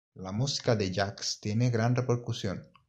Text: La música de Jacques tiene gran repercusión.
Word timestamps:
La 0.27 0.31
música 0.31 0.75
de 0.75 0.89
Jacques 0.91 1.39
tiene 1.39 1.69
gran 1.69 1.95
repercusión. 1.95 2.67